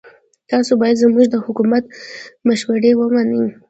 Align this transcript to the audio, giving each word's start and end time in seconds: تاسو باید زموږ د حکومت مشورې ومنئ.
تاسو 0.51 0.71
باید 0.81 0.99
زموږ 1.03 1.25
د 1.31 1.35
حکومت 1.45 1.83
مشورې 2.47 2.91
ومنئ. 2.95 3.43